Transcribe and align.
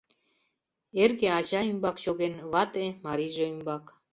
Эрге 1.01 1.27
ача 1.39 1.61
ӱмбак 1.71 1.97
чоген, 2.03 2.33
вате— 2.51 2.85
марийже 3.05 3.43
ӱмбак. 3.53 3.83